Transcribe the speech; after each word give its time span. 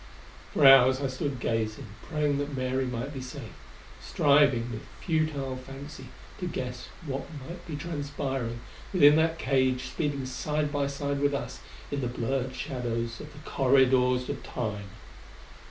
For 0.55 0.65
hours 0.65 0.99
I 0.99 1.05
stood 1.05 1.39
gazing, 1.39 1.85
praying 2.01 2.39
that 2.39 2.57
Mary 2.57 2.87
might 2.87 3.13
be 3.13 3.21
safe, 3.21 3.53
striving 4.01 4.71
with 4.71 4.81
futile 4.99 5.57
fancy 5.57 6.07
to 6.39 6.47
guess 6.47 6.87
what 7.05 7.27
might 7.47 7.67
be 7.67 7.75
transpiring 7.75 8.61
within 8.91 9.15
that 9.17 9.37
cage 9.37 9.89
speeding 9.91 10.25
side 10.25 10.71
by 10.71 10.87
side 10.87 11.19
with 11.19 11.35
us 11.35 11.59
in 11.91 12.01
the 12.01 12.07
blurred 12.07 12.55
shadows 12.55 13.19
of 13.19 13.31
the 13.31 13.47
corridors 13.47 14.27
of 14.27 14.41
Time. 14.41 14.89